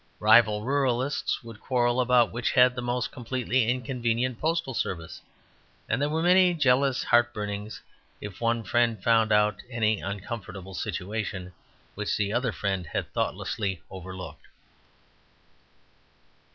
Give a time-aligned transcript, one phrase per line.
[0.19, 5.21] Rival ruralists would quarrel about which had the most completely inconvenient postal service;
[5.87, 7.79] and there were many jealous heartburnings
[8.19, 11.53] if one friend found out any uncomfortable situation
[11.93, 14.47] which the other friend had thoughtlessly overlooked.